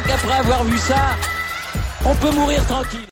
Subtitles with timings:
[0.00, 1.16] crois qu'après avoir vu ça,
[2.04, 3.06] on peut mourir tranquille.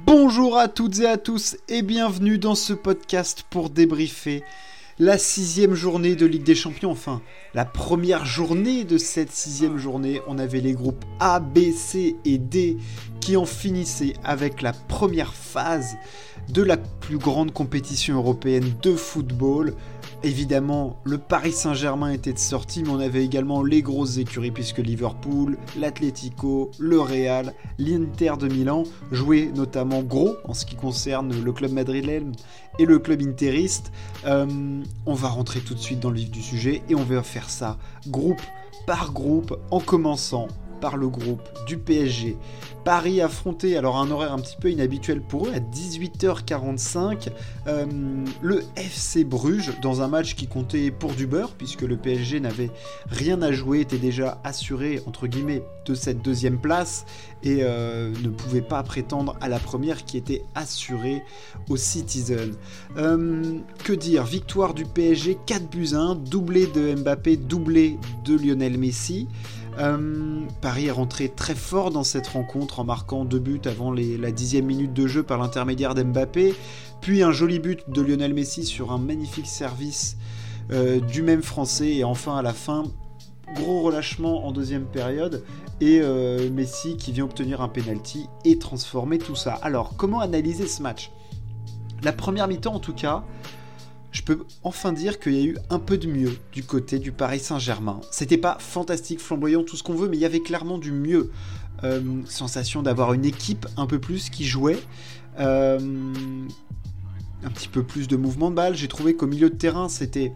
[0.00, 4.42] Bonjour à toutes et à tous et bienvenue dans ce podcast pour débriefer
[4.98, 7.20] la sixième journée de Ligue des Champions, enfin
[7.54, 10.20] la première journée de cette sixième journée.
[10.26, 12.76] On avait les groupes A, B, C et D
[13.20, 15.96] qui en finissaient avec la première phase
[16.48, 19.74] de la plus grande compétition européenne de football.
[20.22, 24.78] Évidemment, le Paris Saint-Germain était de sortie, mais on avait également les grosses écuries, puisque
[24.78, 31.52] Liverpool, l'Atlético, le Real, l'Inter de Milan jouaient notamment gros en ce qui concerne le
[31.52, 32.32] club madrilène
[32.78, 33.92] et le club interiste.
[34.26, 37.22] Euh, on va rentrer tout de suite dans le vif du sujet et on va
[37.22, 37.78] faire ça
[38.08, 38.42] groupe
[38.86, 40.48] par groupe en commençant
[40.80, 42.36] par le groupe du PSG.
[42.86, 47.30] Paris affronté, alors un horaire un petit peu inhabituel pour eux, à 18h45,
[47.66, 47.84] euh,
[48.40, 52.70] le FC Bruges dans un match qui comptait pour du beurre, puisque le PSG n'avait
[53.10, 57.06] rien à jouer, était déjà assuré, entre guillemets, de cette deuxième place,
[57.42, 61.24] et euh, ne pouvait pas prétendre à la première qui était assurée
[61.68, 62.56] aux Citizens.
[62.96, 64.22] Euh, que dire?
[64.22, 69.26] Victoire du PSG, 4 buts 1, doublé de Mbappé, doublé de Lionel Messi.
[69.78, 74.30] Euh, Paris est rentré très fort dans cette rencontre en marquant deux buts avant la
[74.30, 76.54] dixième minute de jeu par l'intermédiaire d'Mbappé,
[77.00, 80.16] puis un joli but de Lionel Messi sur un magnifique service
[80.70, 81.94] euh, du même français.
[81.94, 82.84] Et enfin à la fin
[83.54, 85.44] gros relâchement en deuxième période.
[85.80, 89.58] Et euh, Messi qui vient obtenir un penalty et transformer tout ça.
[89.62, 91.10] Alors comment analyser ce match?
[92.02, 93.24] La première mi-temps en tout cas,
[94.16, 97.12] je peux enfin dire qu'il y a eu un peu de mieux du côté du
[97.12, 98.00] Paris Saint-Germain.
[98.10, 101.30] C'était pas fantastique, flamboyant, tout ce qu'on veut, mais il y avait clairement du mieux.
[101.84, 104.78] Euh, sensation d'avoir une équipe un peu plus qui jouait.
[105.38, 105.78] Euh,
[107.44, 108.74] un petit peu plus de mouvement de balle.
[108.74, 110.32] J'ai trouvé qu'au milieu de terrain, c'était.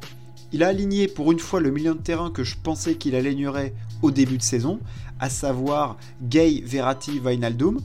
[0.52, 3.72] Il a aligné pour une fois le milieu de terrain que je pensais qu'il alignerait
[4.02, 4.78] au début de saison,
[5.20, 7.80] à savoir Gay, Verratti, Wijnaldum.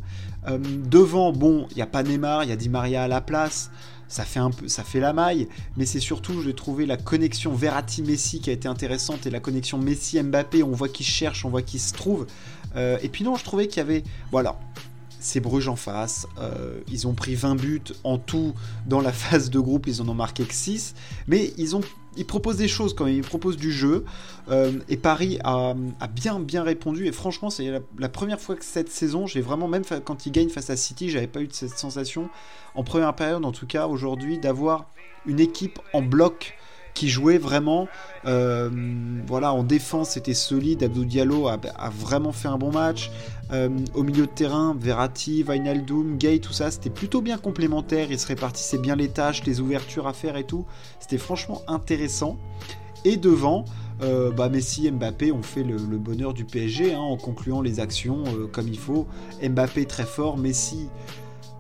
[0.50, 3.22] Euh, devant, bon, il n'y a pas Neymar, il y a Di Maria à la
[3.22, 3.72] place
[4.08, 7.54] ça fait un peu, ça fait la maille, mais c'est surtout, j'ai trouvé la connexion
[7.54, 11.62] Verratti-Messi qui a été intéressante et la connexion Messi-Mbappé, on voit qu'ils cherchent, on voit
[11.62, 12.28] qu'ils se trouvent.
[12.76, 14.60] Euh, et puis non, je trouvais qu'il y avait, voilà,
[15.26, 16.28] c'est Bruges en face.
[16.40, 18.54] Euh, ils ont pris 20 buts en tout
[18.86, 20.94] dans la phase de groupe, ils en ont marqué que 6.
[21.28, 21.82] Mais ils, ont,
[22.16, 24.06] ils proposent des choses quand même, ils proposent du jeu.
[24.50, 25.74] Euh, et Paris a,
[26.14, 27.08] bien bien répondu.
[27.08, 30.50] Et franchement, c'est la, première fois que cette saison, j'ai vraiment, même quand ils gagnent
[30.50, 32.30] face à City, j'avais pas eu cette sensation,
[32.76, 34.86] en première période en tout cas, aujourd'hui, d'avoir
[35.26, 36.56] une équipe en bloc
[36.96, 37.88] qui jouait vraiment.
[38.26, 38.72] Euh,
[39.28, 40.82] voilà, en défense, c'était solide.
[40.82, 41.60] Abdou Diallo a,
[41.92, 43.12] vraiment fait un bon match.
[43.52, 48.08] Euh, au milieu de terrain, Verratti, Wijnaldum, Gay, tout ça, c'était plutôt bien complémentaire.
[48.10, 50.66] Ils se répartissaient bien les tâches, les ouvertures à faire et tout.
[51.00, 52.38] C'était franchement intéressant.
[53.04, 53.66] Et devant,
[54.02, 57.80] euh, bah Messi et Mbappé ont fait le, bonheur du PSG hein, en concluant les
[57.80, 59.06] actions comme il faut.
[59.44, 60.90] Mbappé très fort, Messi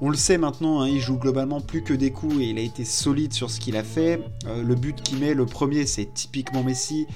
[0.02, 2.62] on le sait maintenant, hein, il joue globalement plus que des coups et il a
[2.62, 4.22] été solide sur ce qu'il a fait.
[4.46, 7.08] Euh, le but qu'il met, le premier, c'est typiquement Messi.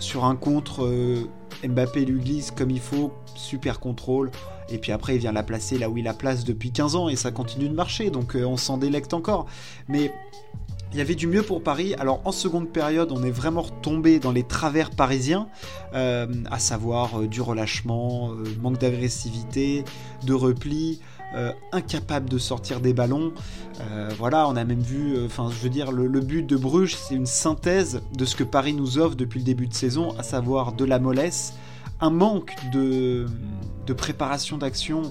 [0.00, 1.28] Sur un contre, euh,
[1.62, 4.30] Mbappé lui comme il faut, super contrôle.
[4.70, 7.08] Et puis après, il vient la placer là où il la place depuis 15 ans
[7.08, 9.46] et ça continue de marcher, donc euh, on s'en délecte encore.
[9.88, 10.12] Mais
[10.92, 11.94] il y avait du mieux pour Paris.
[11.94, 15.46] Alors en seconde période, on est vraiment retombé dans les travers parisiens,
[15.92, 19.84] à savoir du relâchement, manque d'agressivité,
[20.26, 20.98] de repli.
[21.32, 23.32] Euh, incapable de sortir des ballons.
[23.80, 26.96] Euh, voilà, on a même vu, euh, enfin, je veux dire, le, but de Bruges,
[26.96, 30.24] c'est une synthèse de ce que Paris nous offre depuis le début de saison, à
[30.24, 31.54] savoir de la mollesse,
[32.00, 33.26] un manque de,
[33.96, 35.02] préparation d'action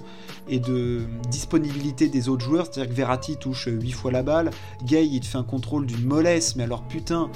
[0.47, 2.65] et de disponibilité des autres joueurs.
[2.65, 4.51] C'est-à-dire que Verratti touche 8 fois la balle,
[4.85, 7.29] Gay il fait un contrôle d'une mollesse, mais alors putain,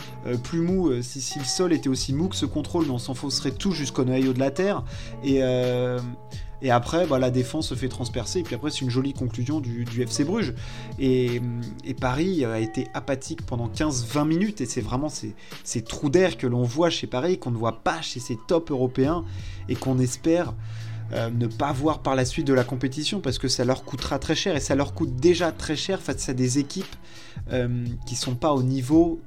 [0.44, 3.72] plus mou, si, si, le sol était aussi mou que ce contrôle, on s'enfoncerait tout
[3.72, 4.86] jusqu'au noyau de la terre.
[5.22, 5.42] Et,
[6.64, 8.40] et après, bah, la défense se fait transpercer.
[8.40, 10.54] Et puis après, c'est une jolie conclusion du, FC Bruges.
[10.98, 11.42] Et,
[12.00, 14.62] Paris a été apathique pendant 15-20 minutes.
[14.62, 18.02] Et c'est vraiment ces, trous d'air que l'on voit chez Paris, qu'on ne voit pas
[18.02, 19.26] chez ces top européens.
[19.68, 20.54] Et qu'on espère
[21.12, 23.20] euh, ne pas voir par la suite de la compétition.
[23.20, 24.56] Parce que ça leur coûtera très cher.
[24.56, 26.96] Et ça leur coûte déjà très cher face à des équipes
[27.52, 29.20] euh, qui sont pas au niveau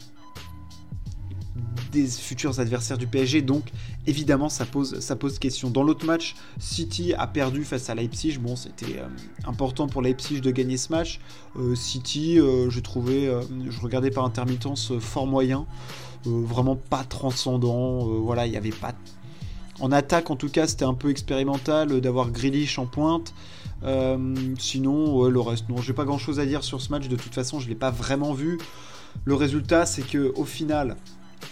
[1.92, 3.42] des futurs adversaires du PSG.
[3.42, 3.64] Donc
[4.06, 5.70] évidemment ça pose, ça pose question.
[5.70, 8.38] Dans l'autre match, City a perdu face à Leipzig.
[8.38, 9.08] Bon, c'était euh,
[9.46, 11.20] important pour Leipzig de gagner ce match.
[11.56, 13.30] Euh, City, euh, je trouvais,
[13.68, 15.66] je regardais par intermittence fort moyen,
[16.24, 18.04] vraiment pas transcendant.
[18.20, 18.94] voilà, il n'y avait pas.
[19.80, 23.34] En attaque, en tout cas, c'était un peu expérimental d'avoir Grealish en pointe.
[24.58, 27.08] sinon, le reste, non, j'ai pas grand chose à dire sur ce match.
[27.08, 28.58] De toute façon, je l'ai pas vraiment vu.
[29.24, 30.96] Le résultat, c'est que au final,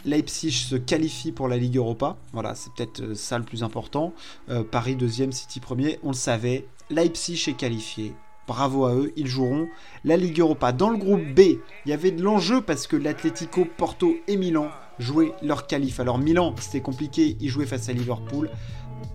[0.04, 2.16] Leipzig se qualifie pour la Ligue Europa.
[2.32, 4.12] Voilà, c'est peut-être euh, ça le plus important.
[4.48, 6.66] Euh, Paris deuxième, City premier, on le savait.
[6.90, 8.14] Leipzig est qualifié.
[8.46, 9.68] Bravo à eux, ils joueront
[10.04, 10.72] la Ligue Europa.
[10.72, 11.40] Dans le groupe B,
[11.86, 15.98] il y avait de l'enjeu parce que l'Atlético, Porto et Milan jouaient leur qualif.
[15.98, 18.50] Alors Milan, c'était compliqué, ils jouaient face à Liverpool.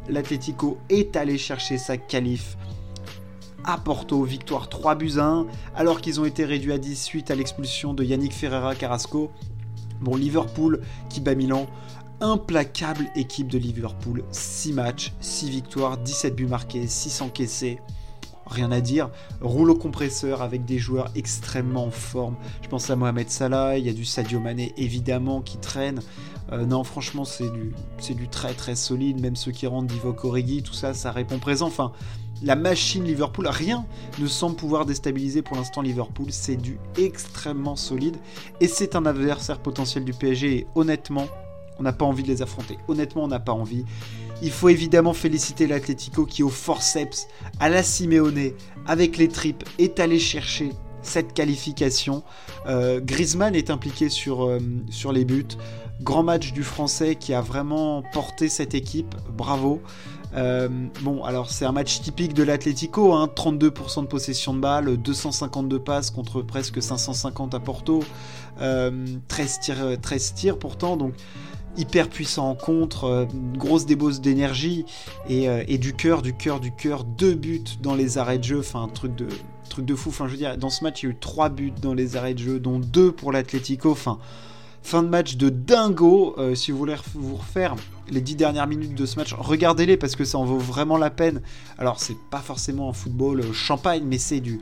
[0.10, 2.58] L'Atlético est allé chercher sa qualif
[3.64, 7.30] à Porto, victoire 3 buts à 1, alors qu'ils ont été réduits à 10 suite
[7.30, 9.32] à l'expulsion de Yannick Ferreira Carrasco.
[10.02, 11.68] Bon, Liverpool qui bat Milan,
[12.22, 17.80] implacable équipe de Liverpool, 6 matchs, 6 victoires, 17 buts marqués, 6 encaissés.
[18.46, 19.12] Rien à dire,
[19.42, 22.36] rouleau compresseur avec des joueurs extrêmement en forme.
[22.64, 26.00] Je pense à Mohamed Salah, il y a du Sadio Mané évidemment qui traîne.
[26.52, 27.74] Euh, non, franchement, c'est du,
[28.16, 29.22] du très très solide.
[29.22, 31.68] Même ceux qui rentrent, Divock Origi, tout ça, ça répond présent.
[31.68, 31.92] Enfin,
[32.44, 33.86] la machine Liverpool, rien
[34.20, 36.28] ne semble pouvoir déstabiliser pour l'instant Liverpool.
[36.30, 38.18] C'est du extrêmement solide
[38.62, 40.58] et c'est un adversaire potentiel du PSG.
[40.58, 41.28] Et honnêtement,
[41.80, 42.78] on n'a pas envie de les affronter.
[42.88, 43.86] Honnêtement, on n'a pas envie.
[44.42, 47.28] Il faut évidemment féliciter l'Atlético qui, au forceps,
[47.60, 48.52] à la Simeone,
[48.86, 50.72] avec les tripes, est allé chercher
[51.02, 52.24] cette qualification.
[52.68, 54.60] Euh, Griezmann est impliqué euh,
[54.90, 55.46] sur les buts.
[56.02, 59.16] Grand match du Français qui a vraiment porté cette équipe.
[59.36, 59.82] Bravo.
[60.36, 60.70] Euh,
[61.02, 65.80] bon, alors c'est un match typique de l'Atlético, hein, 32% de possession de balle, 252
[65.80, 68.04] passes contre presque 550 à Porto,
[68.58, 71.14] 13 tirs, 13 tirs pourtant, donc
[71.78, 74.86] hyper puissant en contre, euh, grosse débauche d'énergie
[75.30, 78.60] euh, et, du cœur, du cœur, du cœur, deux buts dans les arrêts de jeu,
[78.60, 79.28] enfin un truc de,
[79.70, 80.10] truc de fou.
[80.10, 82.18] Enfin, je veux dire, dans ce match, il y a eu trois buts dans les
[82.18, 83.92] arrêts de jeu, dont deux pour l'Atlético.
[83.92, 84.20] Enfin,
[84.84, 86.36] fin de match de dingo.
[86.38, 87.76] Euh, si vous voulez vous refaire
[88.10, 91.10] les dix dernières minutes de ce match, regardez-les parce que ça en vaut vraiment la
[91.10, 91.42] peine.
[91.78, 94.62] Alors, c'est pas forcément un football champagne, mais c'est du,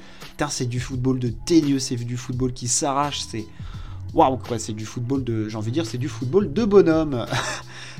[0.49, 3.45] c'est du football de teigneux, c'est du football qui s'arrache, c'est
[4.13, 7.25] waouh, c'est du football de, j'ai envie de dire, c'est du football de bonhomme.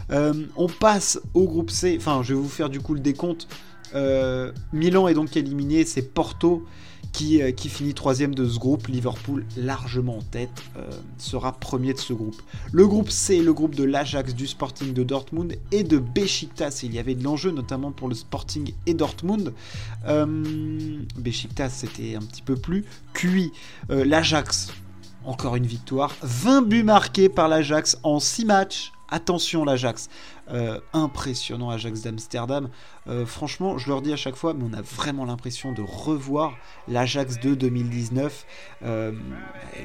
[0.10, 3.50] Euh, on passe au groupe C, enfin, je vais vous faire du coup le décompte.
[3.94, 6.66] Euh, Milan est donc éliminé, c'est Porto
[7.18, 8.88] qui, euh, qui, finit troisième de ce groupe.
[8.88, 10.64] Liverpool, largement en tête,
[11.18, 12.40] sera premier de ce groupe.
[12.72, 16.82] Le groupe C, le groupe de l'Ajax, du Sporting de Dortmund et de Besiktas.
[16.84, 19.54] Il y avait de l'enjeu, notamment pour le Sporting et Dortmund.
[21.18, 23.52] Besiktas, c'était un petit peu plus cuit.
[23.90, 24.70] L'Ajax,
[25.26, 26.16] encore une victoire.
[26.22, 28.92] 20 buts marqués par l'Ajax en 6 matchs.
[29.10, 30.10] Attention l'Ajax.
[30.50, 32.70] Euh, impressionnant Ajax d'Amsterdam.
[33.08, 36.54] Euh, franchement, je leur dis à chaque fois, mais on a vraiment l'impression de revoir
[36.88, 38.46] l'Ajax de 2019.
[38.84, 39.12] Euh,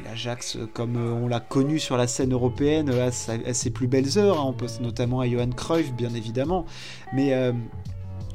[0.05, 4.41] L'Ajax, comme on l'a connu sur la scène européenne, à, ses plus belles heures.
[4.41, 4.55] Hein.
[4.81, 6.67] Notamment à Johan Cruyff, bien évidemment.
[7.13, 7.53] Mais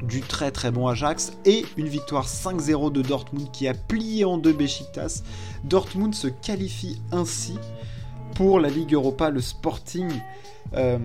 [0.03, 4.37] du très très bon Ajax et une victoire 5-0 de Dortmund qui a plié en
[4.37, 5.23] deux Besiktas.
[5.63, 7.57] Dortmund se qualifie ainsi
[8.37, 9.31] pour la Ligue Europa.
[9.31, 10.09] Le Sporting,
[10.75, 10.99] euh,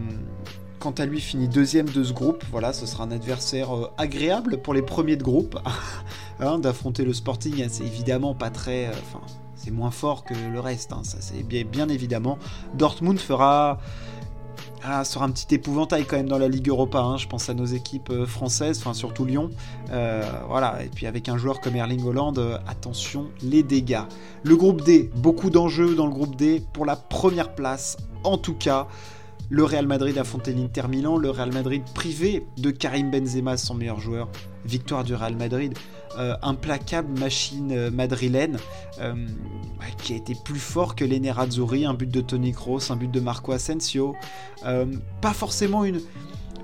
[0.79, 2.45] quant à lui, finit deuxième de ce groupe.
[2.51, 5.59] Voilà, ce sera un adversaire euh, agréable pour les premiers de groupe.
[6.41, 8.87] Hein, d'affronter le Sporting, c'est évidemment pas très.
[8.87, 8.93] Euh,
[9.55, 10.93] c'est moins fort que le reste.
[10.93, 12.37] Hein, ça, c'est bien évidemment.
[12.75, 13.79] Dortmund fera
[14.85, 16.99] ah, sera un petit épouvantail quand même dans la Ligue Europa.
[16.99, 17.17] Hein.
[17.17, 19.51] Je pense à nos équipes euh, françaises, enfin surtout Lyon.
[19.91, 24.03] Euh, voilà, et puis avec un joueur comme Erling Holland, euh, attention les dégâts.
[24.43, 27.97] Le groupe D, beaucoup d'enjeux dans le groupe D pour la première place.
[28.25, 28.89] En tout cas,
[29.53, 34.01] le Real Madrid affrontait l'Inter Milan, le Real Madrid privé de Karim Benzema, son meilleur
[34.01, 34.31] joueur.
[34.65, 35.75] Victoire du Real Madrid.
[36.19, 38.57] Euh, implacable machine euh, madrilène
[39.01, 39.15] euh,
[39.99, 43.11] qui a été plus fort que les Nerazzurri, un but de Tony Kroos, un but
[43.11, 44.17] de Marco Asensio.
[44.63, 46.01] pas forcément une,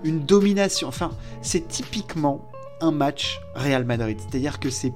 [0.03, 0.89] une domination.
[0.89, 1.11] Enfin,
[1.43, 2.41] c'est typiquement
[2.81, 4.17] un match Real Madrid.
[4.19, 4.95] C'est-à-dire que c'est.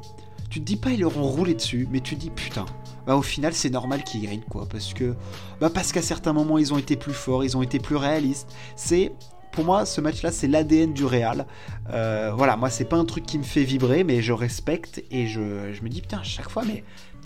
[0.48, 2.64] Tu te dis pas ils leur ont roulé dessus, mais tu te dis putain.
[3.06, 5.16] Bah, au final c'est normal qu'ils gagnent quoi parce que
[5.60, 8.48] bah, parce qu'à certains moments ils ont été plus forts ils ont été plus réalistes
[8.76, 9.12] c'est
[9.52, 11.46] pour moi, ce match-là, c'est l'ADN du Real.
[11.90, 15.26] Euh, voilà, moi, c'est pas un truc qui me fait vibrer, mais je respecte et
[15.26, 16.82] je, me dis, putain, à chaque fois, mais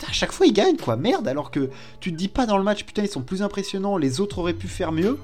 [0.07, 0.97] à chaque fois, ils gagnent, quoi.
[0.97, 3.97] Merde, alors que tu te dis pas dans le match, putain, ils sont plus impressionnants,
[3.97, 5.17] les autres auraient pu faire mieux.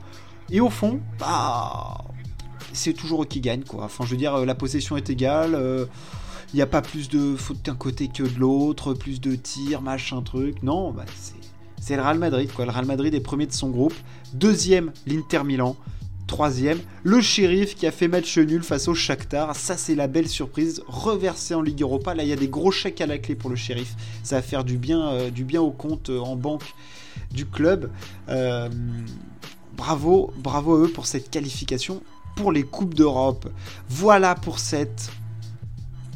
[0.49, 2.05] Et au fond, bah,
[2.71, 3.83] c'est toujours eux qui gagnent, quoi.
[3.83, 5.55] Enfin, je veux dire, la possession est égale.
[5.55, 5.85] Euh,
[6.53, 9.81] il n'y a pas plus de fautes d'un côté que de l'autre, plus de tirs,
[9.81, 10.61] machin truc.
[10.61, 11.05] Non, bah,
[11.81, 12.65] c'est le Real Madrid, quoi.
[12.65, 13.95] Le Real Madrid est premier de son groupe.
[14.33, 15.75] Deuxième, l'Inter Milan.
[16.27, 19.55] Troisième, le shérif qui a fait match nul face au Shakhtar.
[19.55, 20.81] Ça, c'est la belle surprise.
[20.87, 22.15] Reversé en Ligue Europa.
[22.15, 23.95] Là, il y a des gros chèques à la clé pour le shérif.
[24.23, 26.73] Ça va faire du bien, euh, au compte euh, en banque
[27.31, 27.91] du club.
[28.29, 28.69] Euh,
[29.75, 32.01] bravo, bravo à eux pour cette qualification
[32.35, 33.49] pour les Coupes d'Europe.
[33.89, 35.11] Voilà pour cette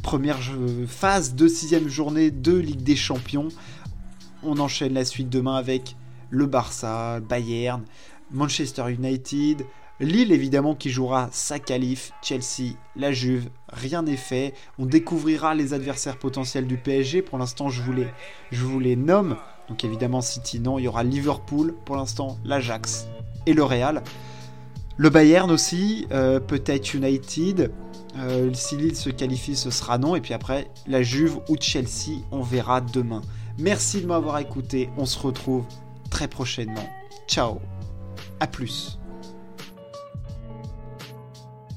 [0.07, 0.39] première
[0.87, 3.49] phase de sixième journée de Ligue des Champions.
[4.41, 5.97] On enchaîne la suite demain avec
[6.29, 7.83] le Barça, Bayern,
[8.31, 9.65] Manchester United,
[9.99, 14.53] Lille évidemment qui jouera sa qualif, Chelsea, la Juve, rien n'est fait.
[14.79, 17.21] On découvrira les adversaires potentiels du PSG.
[17.21, 18.07] Pour l'instant, je vous les,
[18.49, 19.35] je vous les nomme.
[19.67, 23.09] Donc évidemment City non, il y aura Liverpool pour l'instant, l'Ajax
[23.45, 24.01] et le Real.
[24.95, 27.71] Le Bayern aussi, euh, peut-être United.
[28.17, 30.15] Euh, si Lille se qualifie, ce sera non.
[30.15, 33.21] Et puis après, la Juve ou Chelsea, on verra demain.
[33.57, 34.89] Merci de m'avoir écouté.
[34.97, 35.65] On se retrouve
[36.09, 36.87] très prochainement.
[37.27, 37.59] Ciao.
[38.39, 38.99] À plus.